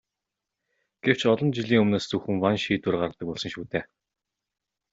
Гэвч 1.03 1.21
олон 1.31 1.49
жилийн 1.57 1.81
өмнөөс 1.83 2.05
зөвхөн 2.09 2.37
ван 2.43 2.55
шийдвэр 2.63 2.99
гаргадаг 2.99 3.27
болсон 3.29 3.51
шүү 3.53 3.65
дээ. 3.71 3.83